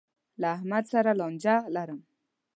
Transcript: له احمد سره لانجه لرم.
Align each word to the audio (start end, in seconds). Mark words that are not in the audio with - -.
له 0.41 0.47
احمد 0.55 0.83
سره 0.93 1.11
لانجه 1.19 1.55
لرم. 1.75 1.99